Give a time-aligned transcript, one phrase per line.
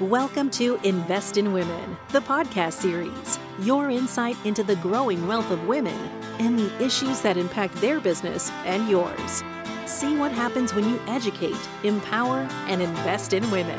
[0.00, 3.38] Welcome to Invest in Women, the podcast series.
[3.60, 5.94] Your insight into the growing wealth of women
[6.40, 9.44] and the issues that impact their business and yours.
[9.86, 13.78] See what happens when you educate, empower, and invest in women.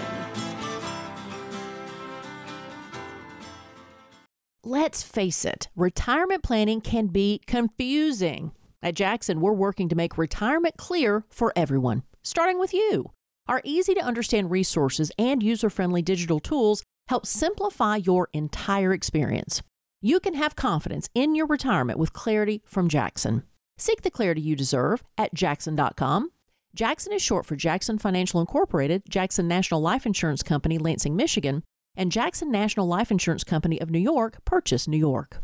[4.63, 8.53] Let's face it, retirement planning can be confusing.
[8.81, 13.11] At Jackson, we're working to make retirement clear for everyone, starting with you.
[13.47, 19.61] Our easy to understand resources and user friendly digital tools help simplify your entire experience.
[20.01, 23.43] You can have confidence in your retirement with clarity from Jackson.
[23.77, 26.31] Seek the clarity you deserve at jackson.com.
[26.73, 31.63] Jackson is short for Jackson Financial Incorporated, Jackson National Life Insurance Company, Lansing, Michigan,
[31.95, 35.41] and Jackson National Life Insurance Company of New York, Purchase, New York.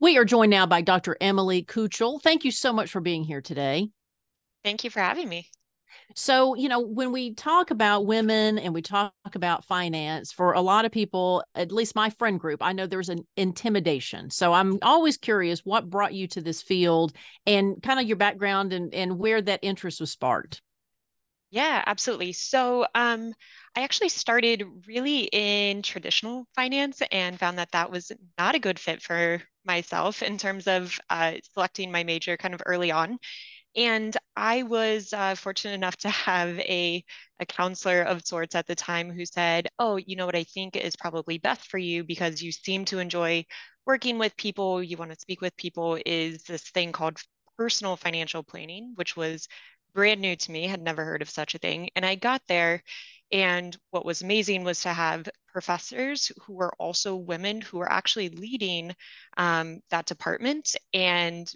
[0.00, 1.16] We are joined now by Dr.
[1.20, 2.20] Emily Koochel.
[2.20, 3.88] Thank you so much for being here today.
[4.62, 5.48] Thank you for having me.
[6.14, 10.60] So, you know, when we talk about women and we talk about finance, for a
[10.60, 14.30] lot of people, at least my friend group, I know there's an intimidation.
[14.30, 17.12] So I'm always curious what brought you to this field
[17.46, 20.62] and kind of your background and, and where that interest was sparked.
[21.50, 22.32] Yeah, absolutely.
[22.32, 23.32] So um,
[23.76, 28.78] I actually started really in traditional finance and found that that was not a good
[28.78, 33.18] fit for myself in terms of uh, selecting my major kind of early on.
[33.76, 37.04] And I was uh, fortunate enough to have a,
[37.38, 40.76] a counselor of sorts at the time who said, Oh, you know what I think
[40.76, 43.44] is probably best for you because you seem to enjoy
[43.84, 47.18] working with people, you want to speak with people, is this thing called
[47.58, 49.46] personal financial planning, which was
[49.94, 51.90] brand new to me, had never heard of such a thing.
[51.96, 52.82] And I got there.
[53.32, 58.28] And what was amazing was to have professors who were also women who were actually
[58.30, 58.94] leading
[59.36, 61.50] um, that department and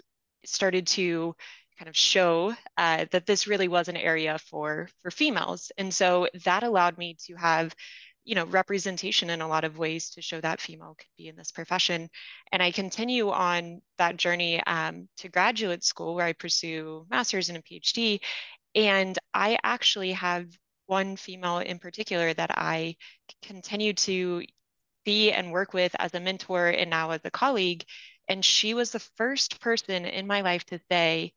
[0.44, 1.34] started to
[1.80, 5.72] kind of show uh, that this really was an area for for females.
[5.78, 7.74] And so that allowed me to have
[8.24, 11.36] you know representation in a lot of ways to show that female could be in
[11.36, 12.10] this profession.
[12.52, 17.58] And i continue on that journey um, to graduate school where i pursue master's and
[17.58, 18.20] a phd
[18.74, 20.46] and i actually have
[20.86, 22.94] one female in particular that i
[23.42, 24.42] continue to
[25.04, 27.84] be and work with as a mentor and now as a colleague.
[28.28, 31.32] And she was the first person in my life to say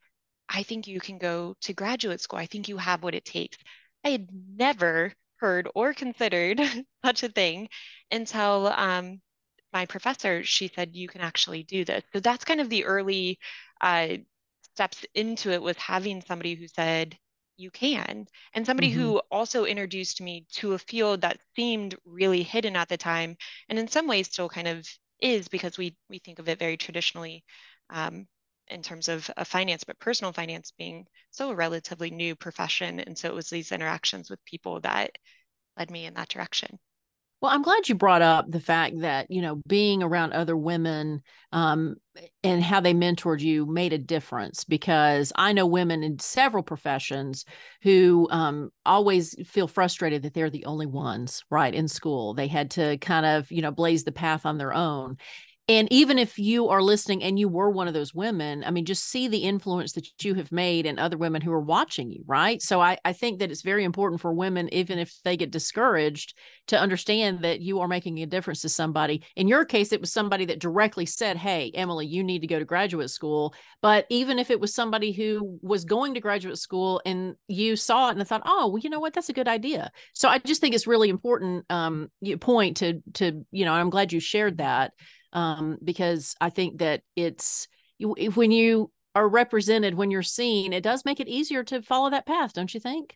[0.50, 2.40] I think you can go to graduate school.
[2.40, 3.58] I think you have what it takes.
[4.04, 6.62] I had never heard or considered
[7.06, 7.70] such a thing
[8.12, 9.22] until um,
[9.72, 12.04] my professor, she said, you can actually do this.
[12.14, 13.40] So that's kind of the early
[13.82, 14.08] uh,
[14.74, 17.18] steps into it was having somebody who said,
[17.58, 18.28] you can.
[18.54, 19.02] And somebody mm-hmm.
[19.02, 23.36] who also introduced me to a field that seemed really hidden at the time,
[23.70, 24.88] and in some ways still kind of
[25.20, 27.44] is because we we think of it very traditionally.
[27.90, 28.28] Um,
[28.70, 33.00] in terms of, of finance, but personal finance being so a relatively new profession.
[33.00, 35.12] And so it was these interactions with people that
[35.78, 36.80] led me in that direction.
[37.42, 41.24] Well, I'm glad you brought up the fact that, you know, being around other women
[41.52, 41.96] um,
[42.42, 47.44] and how they mentored you made a difference because I know women in several professions
[47.82, 52.34] who um, always feel frustrated that they're the only ones, right, in school.
[52.34, 55.18] They had to kind of, you know, blaze the path on their own
[55.70, 58.86] and even if you are listening and you were one of those women i mean
[58.86, 62.24] just see the influence that you have made and other women who are watching you
[62.26, 62.62] right?
[62.62, 66.38] So I, I think that it's very important for women even if they get discouraged
[66.68, 69.24] to understand that you are making a difference to somebody.
[69.36, 72.60] In your case it was somebody that directly said hey emily you need to go
[72.60, 73.54] to graduate school.
[73.82, 78.10] But even if it was somebody who was going to graduate school and you saw
[78.10, 79.14] it and thought oh well you know what?
[79.14, 79.92] That's a good idea.
[80.14, 82.10] So i just think it's really important um
[82.40, 84.94] point to to you know i'm glad you shared that
[85.34, 87.68] um, because I think that it's
[88.00, 92.26] when you are represented, when you're seen, it does make it easier to follow that
[92.26, 93.16] path, don't you think?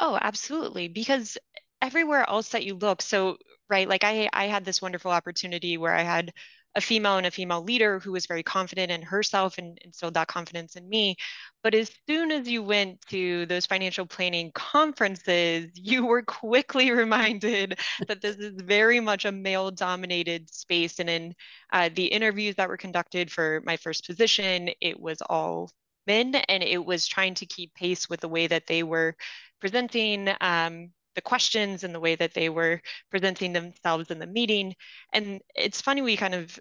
[0.00, 0.88] Oh, absolutely.
[0.88, 1.36] Because
[1.82, 3.36] everywhere else that you look, so
[3.68, 6.32] right, like I I had this wonderful opportunity where I had
[6.74, 10.28] a female and a female leader who was very confident in herself and instilled that
[10.28, 11.16] confidence in me.
[11.62, 17.78] But as soon as you went to those financial planning conferences, you were quickly reminded
[18.06, 21.00] that this is very much a male dominated space.
[21.00, 21.34] And in
[21.72, 25.70] uh, the interviews that were conducted for my first position, it was all
[26.06, 29.14] men and it was trying to keep pace with the way that they were
[29.60, 32.80] presenting um, the questions and the way that they were
[33.10, 34.72] presenting themselves in the meeting.
[35.12, 36.56] And it's funny we kind of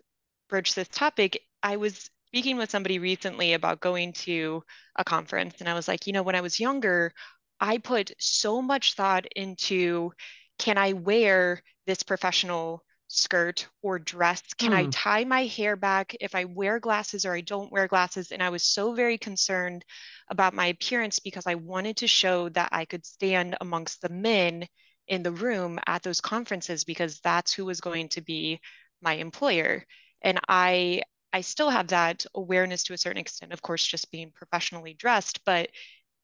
[0.50, 1.40] broached this topic.
[1.62, 4.64] I was speaking with somebody recently about going to
[4.96, 7.14] a conference, and I was like, you know, when I was younger,
[7.60, 10.12] I put so much thought into
[10.58, 14.42] can I wear this professional skirt or dress?
[14.58, 14.76] Can mm.
[14.76, 14.90] I hmm.
[14.90, 18.32] tie my hair back if I wear glasses or I don't wear glasses?
[18.32, 19.84] And I was so very concerned
[20.30, 24.68] about my appearance because I wanted to show that I could stand amongst the men
[25.08, 28.60] in the room at those conferences because that's who was going to be
[29.02, 29.86] my employer.
[30.22, 34.32] And I I still have that awareness to a certain extent, of course, just being
[34.32, 35.70] professionally dressed, but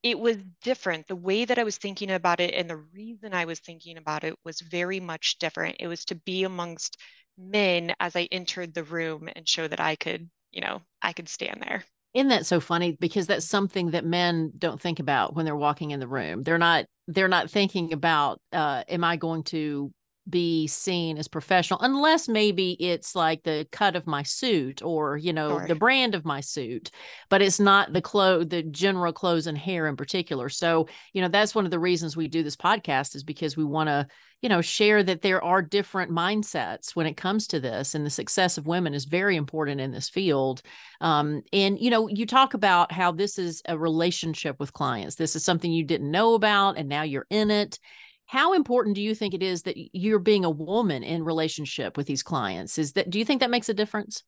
[0.03, 1.07] it was different.
[1.07, 4.25] The way that I was thinking about it and the reason I was thinking about
[4.25, 5.77] it was very much different.
[5.79, 6.97] It was to be amongst
[7.37, 11.29] men as I entered the room and show that I could, you know, I could
[11.29, 11.83] stand there.
[12.13, 12.91] Isn't that so funny?
[12.99, 16.43] Because that's something that men don't think about when they're walking in the room.
[16.43, 19.91] They're not they're not thinking about uh, am I going to
[20.29, 25.33] be seen as professional unless maybe it's like the cut of my suit or you
[25.33, 25.67] know sure.
[25.67, 26.91] the brand of my suit
[27.29, 30.49] but it's not the clothes the general clothes and hair in particular.
[30.49, 33.63] So you know that's one of the reasons we do this podcast is because we
[33.63, 34.07] want to
[34.41, 38.09] you know share that there are different mindsets when it comes to this and the
[38.09, 40.61] success of women is very important in this field.
[41.01, 45.15] Um, and you know you talk about how this is a relationship with clients.
[45.15, 47.79] This is something you didn't know about and now you're in it
[48.25, 52.07] how important do you think it is that you're being a woman in relationship with
[52.07, 54.23] these clients is that do you think that makes a difference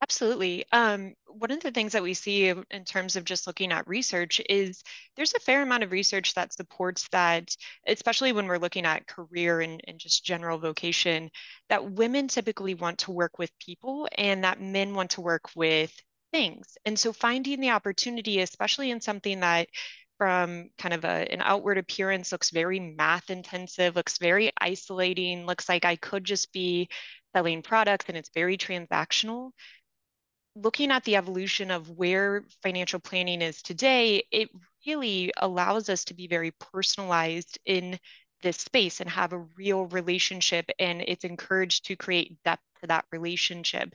[0.00, 0.64] Absolutely.
[0.70, 4.40] Um, one of the things that we see in terms of just looking at research
[4.48, 4.82] is
[5.16, 7.56] there's a fair amount of research that supports that,
[7.86, 11.30] especially when we're looking at career and, and just general vocation,
[11.68, 15.92] that women typically want to work with people and that men want to work with
[16.32, 16.76] things.
[16.84, 19.68] And so finding the opportunity, especially in something that
[20.18, 25.68] from kind of a, an outward appearance looks very math intensive, looks very isolating, looks
[25.68, 26.88] like I could just be
[27.34, 29.52] selling products and it's very transactional.
[30.56, 34.48] Looking at the evolution of where financial planning is today, it
[34.84, 37.98] really allows us to be very personalized in
[38.42, 40.68] this space and have a real relationship.
[40.80, 43.94] And it's encouraged to create depth to that relationship.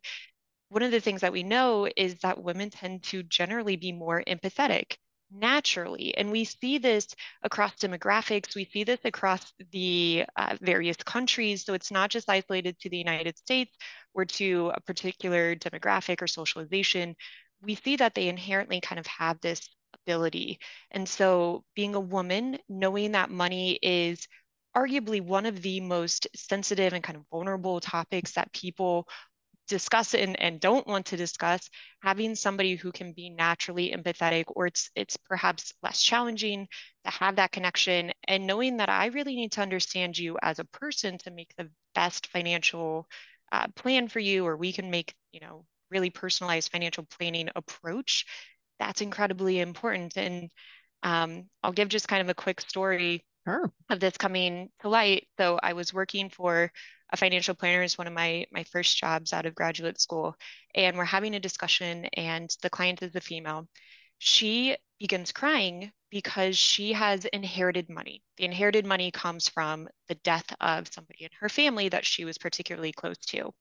[0.69, 4.23] One of the things that we know is that women tend to generally be more
[4.25, 4.95] empathetic
[5.33, 6.15] naturally.
[6.15, 7.07] And we see this
[7.43, 11.65] across demographics, we see this across the uh, various countries.
[11.65, 13.75] So it's not just isolated to the United States
[14.13, 17.15] or to a particular demographic or socialization.
[17.61, 19.67] We see that they inherently kind of have this
[20.05, 20.59] ability.
[20.91, 24.27] And so being a woman, knowing that money is
[24.75, 29.07] arguably one of the most sensitive and kind of vulnerable topics that people
[29.67, 31.69] discuss and, and don't want to discuss,
[32.01, 36.67] having somebody who can be naturally empathetic or it's it's perhaps less challenging
[37.05, 40.65] to have that connection and knowing that I really need to understand you as a
[40.65, 43.07] person to make the best financial
[43.51, 48.25] uh, plan for you or we can make you know really personalized financial planning approach
[48.79, 50.49] that's incredibly important and
[51.03, 53.71] um, I'll give just kind of a quick story sure.
[53.89, 55.27] of this coming to light.
[55.37, 56.71] So I was working for
[57.13, 60.35] a financial planner is one of my my first jobs out of graduate school
[60.73, 63.67] and we're having a discussion and the client is a female.
[64.17, 68.23] She begins crying because she has inherited money.
[68.37, 72.37] The inherited money comes from the death of somebody in her family that she was
[72.37, 73.53] particularly close to.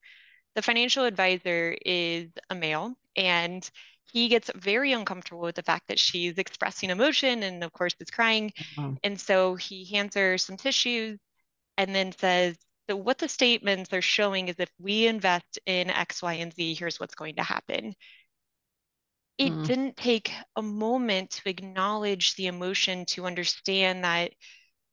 [0.55, 3.69] The financial advisor is a male and
[4.13, 8.11] he gets very uncomfortable with the fact that she's expressing emotion and of course is
[8.11, 8.53] crying.
[8.79, 8.95] Mm-hmm.
[9.05, 11.19] and so he hands her some tissues
[11.77, 12.57] and then says
[12.89, 16.75] so what the statements are showing is if we invest in X, Y, and Z,
[16.75, 17.95] here's what's going to happen.
[19.39, 19.67] It mm.
[19.67, 24.33] didn't take a moment to acknowledge the emotion to understand that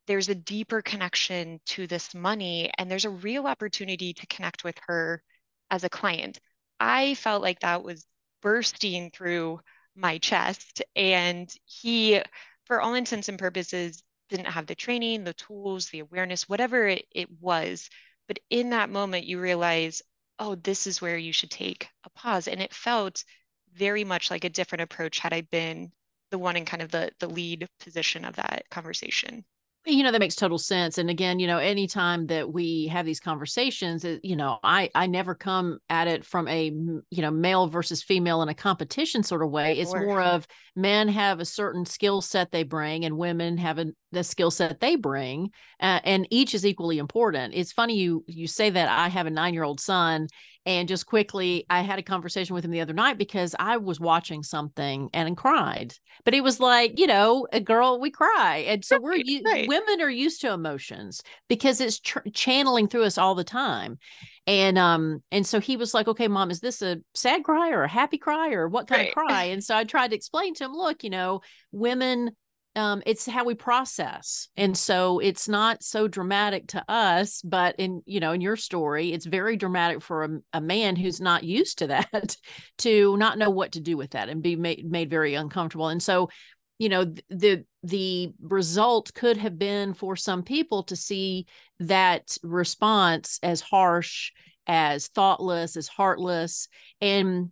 [0.08, 4.76] there's a deeper connection to this money and there's a real opportunity to connect with
[4.88, 5.22] her
[5.70, 6.40] as a client.
[6.80, 8.06] I felt like that was
[8.42, 9.60] bursting through
[9.96, 10.82] my chest.
[10.96, 12.22] And he,
[12.66, 17.06] for all intents and purposes, didn't have the training, the tools, the awareness, whatever it,
[17.12, 17.90] it was.
[18.28, 20.02] But in that moment, you realize,
[20.40, 22.48] oh, this is where you should take a pause.
[22.48, 23.24] And it felt
[23.74, 25.92] very much like a different approach had I been
[26.32, 29.46] the one in kind of the the lead position of that conversation
[29.86, 33.20] you know that makes total sense and again you know anytime that we have these
[33.20, 38.04] conversations you know i i never come at it from a you know male versus
[38.04, 40.46] female in a competition sort of way it's more of
[40.76, 44.80] men have a certain skill set they bring and women have a the skill set
[44.80, 47.54] they bring uh, and each is equally important.
[47.54, 50.28] It's funny you you say that i have a nine year old son
[50.66, 54.00] and just quickly i had a conversation with him the other night because i was
[54.00, 55.94] watching something and cried
[56.26, 59.68] but it was like you know a girl we cry and so we're right.
[59.68, 63.98] women are used to emotions because it's tr- channeling through us all the time
[64.48, 67.84] and um and so he was like okay mom is this a sad cry or
[67.84, 69.10] a happy cry or what kind right.
[69.10, 72.32] of cry and so i tried to explain to him look you know women
[72.76, 78.02] um, it's how we process and so it's not so dramatic to us but in
[78.06, 81.80] you know in your story it's very dramatic for a, a man who's not used
[81.80, 82.36] to that
[82.78, 86.02] to not know what to do with that and be made, made very uncomfortable and
[86.02, 86.30] so
[86.78, 91.46] you know the the result could have been for some people to see
[91.80, 94.32] that response as harsh
[94.68, 96.68] as thoughtless as heartless
[97.02, 97.50] and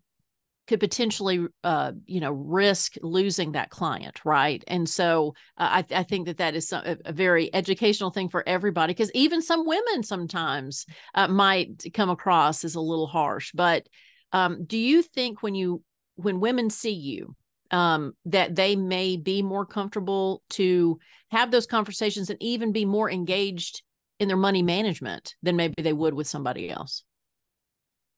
[0.68, 4.64] could potentially uh, you know risk losing that client right?
[4.68, 8.48] And so uh, I, I, think that that is a, a, very educational thing for
[8.48, 13.52] everybody because even some women sometimes uh, might come across as a little harsh.
[13.54, 13.88] But
[14.34, 15.82] um, do you think when you
[16.16, 17.36] when women see you
[17.72, 21.00] um, that they may be more comfortable to
[21.32, 23.84] have those conversations and even be more engaged
[24.20, 27.04] in their money management than maybe they would with somebody else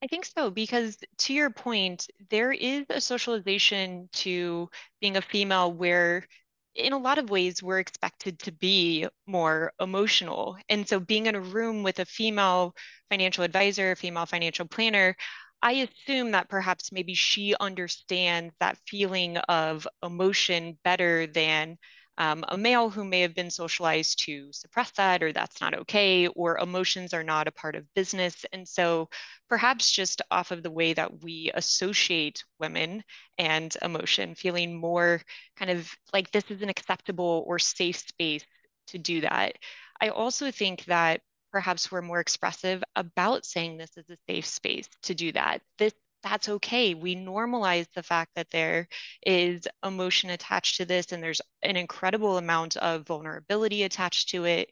[0.02, 5.72] I think so, because to your point, there is a socialization to being a female
[5.72, 6.26] where,
[6.74, 10.56] in a lot of ways, we're expected to be more emotional.
[10.70, 12.74] And so, being in a room with a female
[13.10, 15.16] financial advisor, female financial planner,
[15.62, 21.76] I assume that perhaps maybe she understands that feeling of emotion better than
[22.20, 26.26] um, a male who may have been socialized to suppress that or that's not okay
[26.28, 28.44] or emotions are not a part of business.
[28.52, 29.08] And so
[29.48, 33.02] perhaps just off of the way that we associate women
[33.38, 35.22] and emotion feeling more
[35.56, 38.44] kind of like this is an acceptable or safe space
[38.88, 39.56] to do that.
[39.98, 41.22] I also think that
[41.52, 45.62] perhaps we're more expressive about saying this is a safe space to do that.
[45.78, 46.94] This that's okay.
[46.94, 48.88] We normalize the fact that there
[49.24, 54.70] is emotion attached to this, and there's an incredible amount of vulnerability attached to it.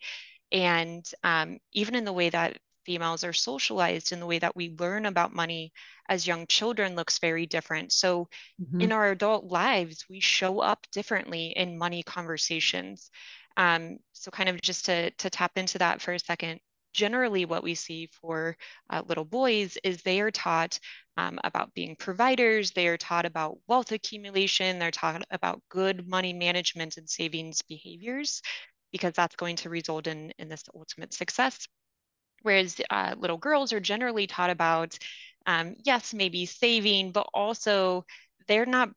[0.52, 4.74] And um, even in the way that females are socialized, in the way that we
[4.78, 5.72] learn about money
[6.08, 7.92] as young children, looks very different.
[7.92, 8.28] So,
[8.60, 8.80] mm-hmm.
[8.80, 13.10] in our adult lives, we show up differently in money conversations.
[13.58, 16.60] Um, so, kind of just to, to tap into that for a second,
[16.94, 18.56] generally what we see for
[18.90, 20.78] uh, little boys is they are taught
[21.18, 26.32] um, about being providers, they are taught about wealth accumulation, they're taught about good money
[26.32, 28.40] management and savings behaviors,
[28.92, 31.66] because that's going to result in, in this ultimate success.
[32.42, 34.96] Whereas uh, little girls are generally taught about,
[35.44, 38.04] um, yes, maybe saving, but also
[38.46, 38.90] they're not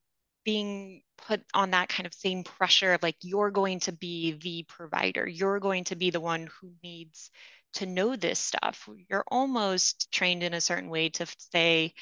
[0.46, 4.64] being put on that kind of same pressure of like, you're going to be the
[4.68, 7.32] provider, you're going to be the one who needs
[7.74, 8.88] to know this stuff.
[9.10, 11.94] You're almost trained in a certain way to say,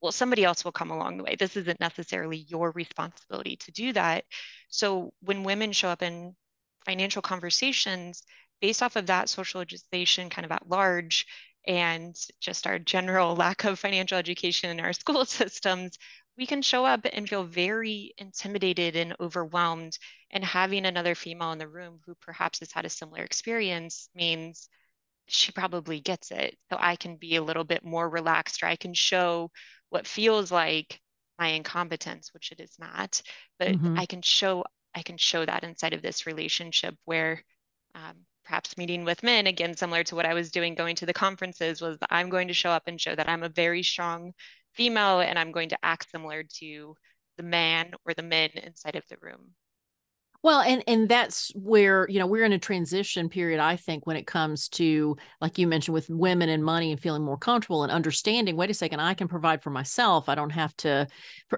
[0.00, 1.36] well, somebody else will come along the way.
[1.36, 4.24] This isn't necessarily your responsibility to do that.
[4.68, 6.34] So when women show up in
[6.84, 8.22] financial conversations
[8.60, 11.26] based off of that socialization kind of at large
[11.66, 15.98] and just our general lack of financial education in our school systems,
[16.36, 19.98] we can show up and feel very intimidated and overwhelmed.
[20.30, 24.68] And having another female in the room who perhaps has had a similar experience means
[25.32, 26.56] she probably gets it.
[26.70, 29.50] So I can be a little bit more relaxed or I can show
[29.90, 31.00] what feels like
[31.38, 33.22] my incompetence, which it is not,
[33.58, 33.98] but mm-hmm.
[33.98, 37.42] I can show I can show that inside of this relationship where
[37.94, 41.14] um, perhaps meeting with men again similar to what I was doing going to the
[41.14, 44.32] conferences was I'm going to show up and show that I'm a very strong
[44.74, 46.94] female and I'm going to act similar to
[47.38, 49.54] the man or the men inside of the room.
[50.42, 53.60] Well, and and that's where you know we're in a transition period.
[53.60, 57.22] I think when it comes to like you mentioned with women and money and feeling
[57.22, 58.56] more comfortable and understanding.
[58.56, 60.28] Wait a second, I can provide for myself.
[60.28, 61.06] I don't have to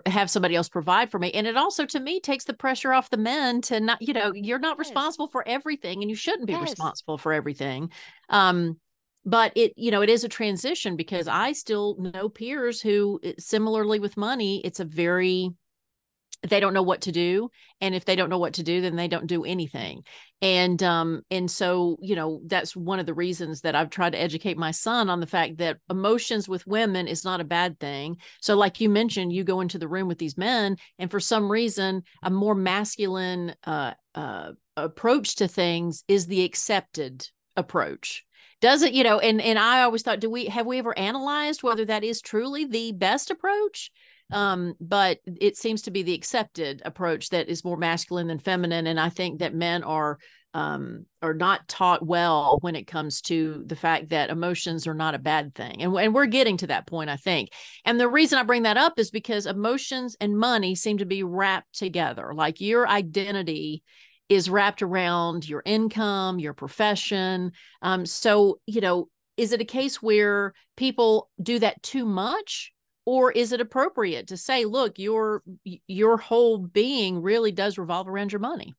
[0.06, 1.30] have somebody else provide for me.
[1.32, 4.02] And it also, to me, takes the pressure off the men to not.
[4.02, 4.88] You know, you're not yes.
[4.88, 6.62] responsible for everything, and you shouldn't be yes.
[6.62, 7.90] responsible for everything.
[8.28, 8.78] Um,
[9.24, 13.32] but it you know it is a transition because i still know peers who eh,
[13.38, 15.50] similarly with money it's a very
[16.50, 18.96] they don't know what to do and if they don't know what to do then
[18.96, 20.02] they don't do anything.
[20.42, 24.20] And um and so you know that's one of the reasons that I've tried to
[24.20, 28.18] educate my son on the fact that emotions with women is not a bad thing.
[28.40, 31.50] So like you mentioned you go into the room with these men and for some
[31.50, 38.24] reason a more masculine uh, uh approach to things is the accepted approach.
[38.60, 41.62] Does it you know and and i always thought do we have we ever analyzed
[41.62, 43.90] whether that is truly the best approach
[44.32, 48.86] um, but it seems to be the accepted approach that is more masculine than feminine
[48.86, 50.18] and i think that men are
[50.54, 55.16] um, are not taught well when it comes to the fact that emotions are not
[55.16, 55.82] a bad thing.
[55.82, 57.50] And, and we're getting to that point, I think.
[57.84, 61.24] And the reason I bring that up is because emotions and money seem to be
[61.24, 62.32] wrapped together.
[62.34, 63.82] Like your identity
[64.28, 67.50] is wrapped around your income, your profession.
[67.82, 72.72] Um, so, you know, is it a case where people do that too much
[73.06, 75.42] or is it appropriate to say look your
[75.86, 78.74] your whole being really does revolve around your money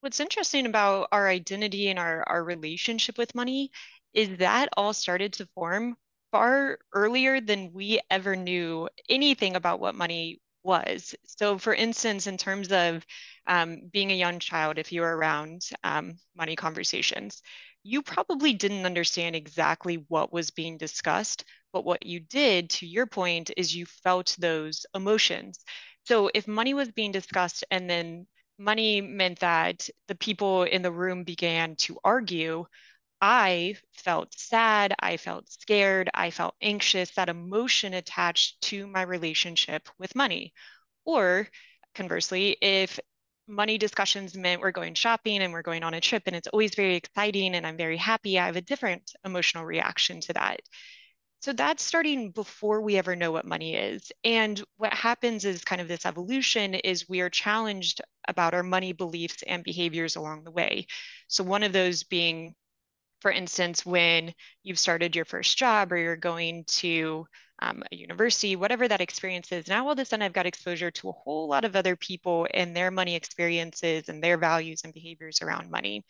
[0.00, 3.70] what's interesting about our identity and our, our relationship with money
[4.12, 5.96] is that all started to form
[6.30, 11.14] far earlier than we ever knew anything about what money was.
[11.24, 13.06] So, for instance, in terms of
[13.46, 17.40] um, being a young child, if you were around um, money conversations,
[17.82, 21.44] you probably didn't understand exactly what was being discussed,
[21.74, 25.60] but what you did, to your point, is you felt those emotions.
[26.06, 28.28] So, if money was being discussed and then
[28.58, 32.66] money meant that the people in the room began to argue,
[33.20, 39.88] I felt sad, I felt scared, I felt anxious, that emotion attached to my relationship
[39.98, 40.52] with money.
[41.04, 41.48] Or
[41.94, 43.00] conversely, if
[43.46, 46.74] money discussions meant we're going shopping and we're going on a trip and it's always
[46.74, 50.60] very exciting and I'm very happy, I have a different emotional reaction to that.
[51.44, 54.10] So that's starting before we ever know what money is.
[54.24, 58.94] And what happens is kind of this evolution is we are challenged about our money
[58.94, 60.86] beliefs and behaviors along the way.
[61.28, 62.54] So one of those being
[63.20, 64.32] for instance, when
[64.62, 67.26] you've started your first job or you're going to
[67.60, 70.92] um, a university, whatever that experience is, now all of a sudden I've got exposure
[70.92, 74.94] to a whole lot of other people and their money experiences and their values and
[74.94, 76.06] behaviors around money.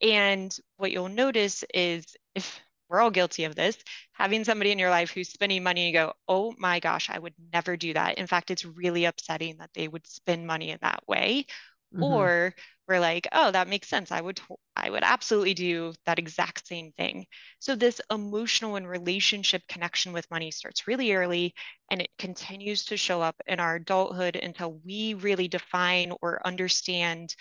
[0.00, 2.60] And what you'll notice is if
[2.92, 3.76] we're all guilty of this,
[4.12, 7.18] having somebody in your life who's spending money and you go, oh my gosh, I
[7.18, 8.18] would never do that.
[8.18, 11.46] In fact, it's really upsetting that they would spend money in that way.
[11.94, 12.02] Mm-hmm.
[12.04, 12.54] Or
[12.86, 14.12] we're like, oh, that makes sense.
[14.12, 14.40] I would
[14.76, 17.26] I would absolutely do that exact same thing.
[17.60, 21.54] So this emotional and relationship connection with money starts really early
[21.90, 27.34] and it continues to show up in our adulthood until we really define or understand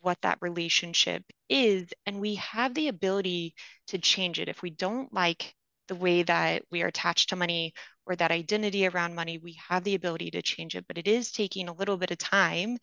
[0.00, 3.54] what that relationship is and we have the ability
[3.88, 5.54] to change it if we don't like
[5.90, 7.74] the way that we are attached to money
[8.06, 10.84] or that identity around money, we have the ability to change it.
[10.86, 12.78] But it is taking a little bit of time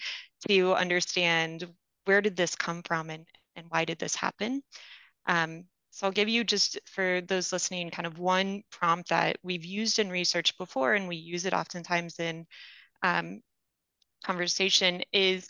[0.47, 1.65] to understand
[2.03, 4.61] where did this come from and, and why did this happen.
[5.25, 9.65] Um, so I'll give you just for those listening kind of one prompt that we've
[9.65, 12.45] used in research before, and we use it oftentimes in
[13.03, 13.41] um,
[14.23, 15.47] conversation is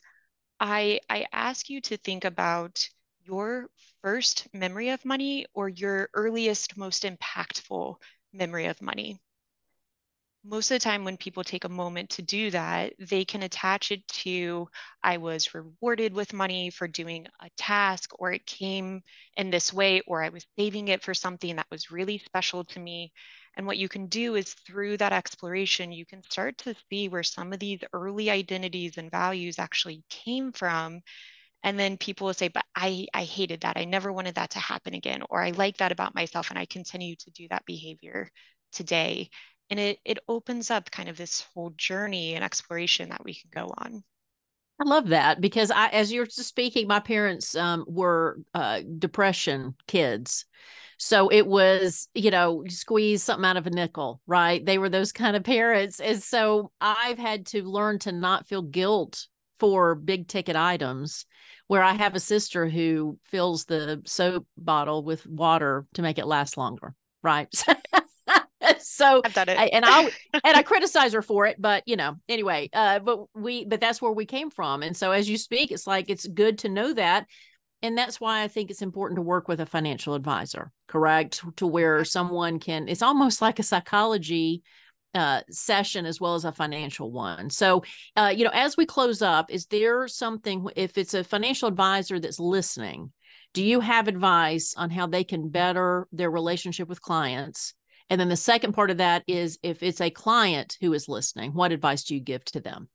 [0.59, 2.87] I, I ask you to think about
[3.23, 3.69] your
[4.01, 7.95] first memory of money or your earliest, most impactful
[8.33, 9.20] memory of money.
[10.43, 13.91] Most of the time when people take a moment to do that they can attach
[13.91, 14.67] it to
[15.03, 19.03] i was rewarded with money for doing a task or it came
[19.35, 22.79] in this way or i was saving it for something that was really special to
[22.79, 23.11] me
[23.57, 27.24] and what you can do is through that exploration you can start to see where
[27.24, 31.01] some of these early identities and values actually came from.
[31.63, 33.77] And then people will say but i i hated that.
[33.77, 36.65] I never wanted that to happen again or i like that about myself and i
[36.65, 38.29] continue to do that behavior
[38.72, 39.29] today.
[39.72, 43.50] And it it opens up kind of this whole journey and exploration that we can
[43.51, 44.03] go on.
[44.79, 50.46] I love that because I, as you're speaking, my parents um, were uh, depression kids.
[50.98, 54.66] So it was, you know, squeeze something out of a nickel, right?
[54.66, 56.00] They were those kind of parents.
[56.00, 59.27] And so I've had to learn to not feel guilt
[59.60, 61.25] for big ticket items
[61.68, 66.25] where I have a sister who fills the soap bottle with water to make it
[66.25, 67.48] last longer, right?
[68.79, 69.60] so I've done it.
[69.60, 73.25] I, and I and I criticize her for it, but you know, anyway, uh, but
[73.36, 74.83] we but that's where we came from.
[74.83, 77.27] And so as you speak, it's like it's good to know that.
[77.81, 81.44] And that's why I think it's important to work with a financial advisor, correct?
[81.57, 84.63] To where someone can, it's almost like a psychology
[85.13, 87.50] uh, session as well as a financial one.
[87.50, 87.83] So,
[88.16, 92.20] uh, you know, as we close up, is there something, if it's a financial advisor
[92.20, 93.11] that's listening,
[93.53, 97.74] do you have advice on how they can better their relationship with clients
[98.09, 101.53] and then the second part of that is if it's a client who is listening,
[101.53, 102.90] what advice do you give to them?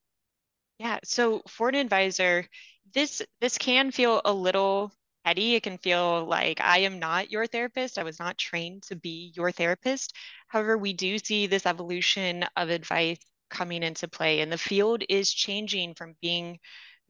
[0.78, 2.46] Yeah, so for an advisor,
[2.94, 4.92] this this can feel a little
[5.24, 5.54] heady.
[5.54, 7.98] It can feel like I am not your therapist.
[7.98, 10.14] I was not trained to be your therapist.
[10.48, 13.18] However, we do see this evolution of advice
[13.50, 16.58] coming into play, and the field is changing from being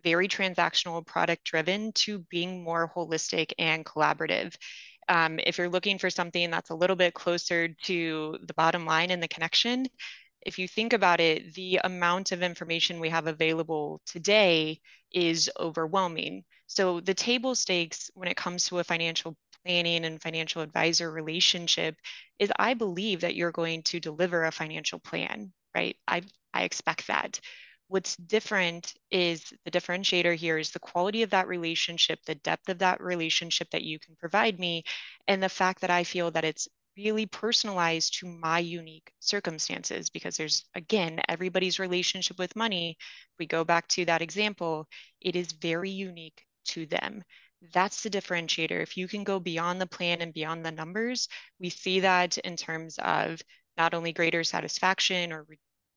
[0.02, 4.54] very transactional product driven to being more holistic and collaborative.
[5.08, 9.11] Um, if you're looking for something that's a little bit closer to the bottom line
[9.11, 9.87] and the connection,
[10.44, 14.81] if you think about it, the amount of information we have available today
[15.12, 16.44] is overwhelming.
[16.66, 21.96] So the table stakes when it comes to a financial planning and financial advisor relationship
[22.38, 25.96] is I believe that you're going to deliver a financial plan, right?
[26.09, 27.40] I, I expect that.
[27.88, 32.78] What's different is the differentiator here is the quality of that relationship, the depth of
[32.78, 34.85] that relationship that you can provide me,
[35.28, 40.37] and the fact that I feel that it's really personalized to my unique circumstances because
[40.37, 42.96] there's again everybody's relationship with money.
[43.00, 44.87] If we go back to that example
[45.20, 47.22] it is very unique to them.
[47.72, 48.83] That's the differentiator.
[48.83, 51.28] If you can go beyond the plan and beyond the numbers
[51.61, 53.40] we see that in terms of
[53.76, 55.46] not only greater satisfaction or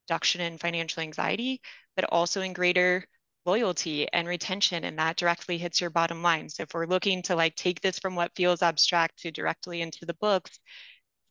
[0.07, 1.61] reduction in financial anxiety,
[1.95, 3.05] but also in greater
[3.45, 6.49] loyalty and retention and that directly hits your bottom line.
[6.49, 10.05] So if we're looking to like take this from what feels abstract to directly into
[10.05, 10.59] the books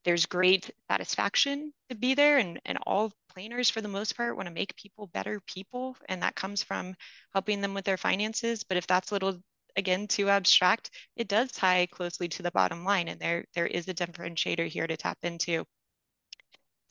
[0.05, 4.47] there's great satisfaction to be there and, and all planners for the most part want
[4.47, 6.95] to make people better people and that comes from
[7.33, 8.63] helping them with their finances.
[8.63, 9.41] But if that's a little
[9.77, 13.89] again too abstract it does tie closely to the bottom line and there there is
[13.89, 15.65] a differentiator here to tap into.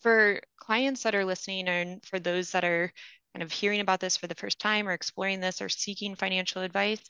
[0.02, 2.92] For clients that are listening and for those that are
[3.34, 6.62] kind of hearing about this for the first time or exploring this or seeking financial
[6.62, 7.02] advice,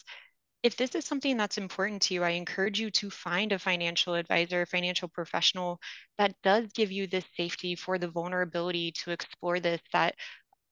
[0.63, 4.15] if this is something that's important to you, I encourage you to find a financial
[4.15, 5.79] advisor, a financial professional
[6.17, 10.15] that does give you this safety for the vulnerability to explore this, that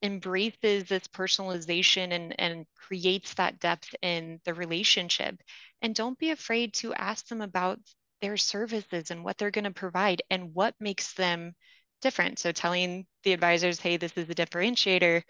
[0.01, 5.35] embraces this personalization and, and creates that depth in the relationship.
[5.81, 7.79] And don't be afraid to ask them about
[8.21, 11.53] their services and what they're going to provide and what makes them
[12.01, 12.39] different.
[12.39, 15.23] So telling the advisors, hey, this is a differentiator.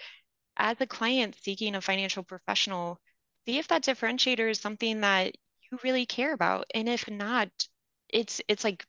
[0.57, 2.99] As a client seeking a financial professional,
[3.45, 5.35] see if that differentiator is something that
[5.71, 6.67] you really care about.
[6.75, 7.49] And if not,
[8.09, 8.85] it's it's like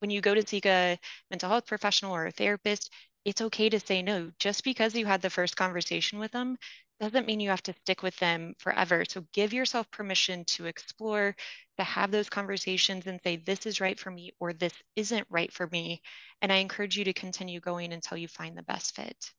[0.00, 0.98] when you go to seek a
[1.30, 2.90] mental health professional or a therapist,
[3.24, 4.30] it's okay to say no.
[4.38, 6.58] Just because you had the first conversation with them
[7.00, 9.04] doesn't mean you have to stick with them forever.
[9.08, 11.34] So give yourself permission to explore,
[11.78, 15.52] to have those conversations and say, this is right for me or this isn't right
[15.52, 16.00] for me.
[16.40, 19.32] And I encourage you to continue going until you find the best fit.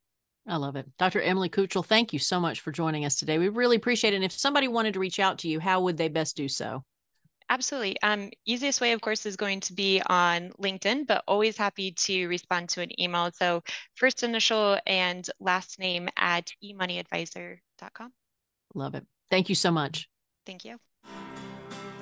[0.48, 0.86] I love it.
[1.00, 1.22] Dr.
[1.22, 3.39] Emily Koochel, thank you so much for joining us today.
[3.39, 4.18] We really appreciate it.
[4.18, 6.84] And if somebody wanted to reach out to you, how would they best do so?
[7.50, 7.96] Absolutely.
[8.02, 12.28] Um, easiest way, of course, is going to be on LinkedIn, but always happy to
[12.28, 13.30] respond to an email.
[13.32, 13.62] So
[13.96, 18.14] first initial and last name at emoneyadvisor.com.
[18.74, 19.06] Love it.
[19.30, 20.10] Thank you so much.
[20.46, 20.80] Thank you.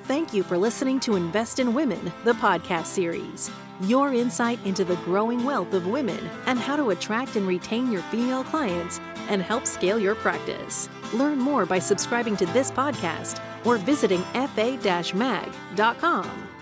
[0.04, 3.50] Thank you for listening to Invest in Women, the podcast series.
[3.80, 8.02] Your insight into the growing wealth of women and how to attract and retain your
[8.02, 10.90] female clients and help scale your practice.
[11.14, 16.53] Learn more by subscribing to this podcast or visiting fa-mag.com.